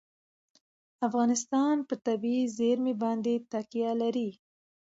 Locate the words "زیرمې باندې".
2.57-3.33